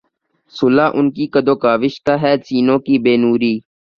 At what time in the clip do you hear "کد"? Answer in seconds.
1.33-1.47